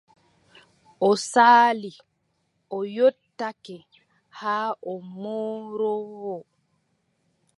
[1.09, 1.93] O saali,
[2.77, 3.77] o yottake,
[4.39, 6.37] haa o mooroowo.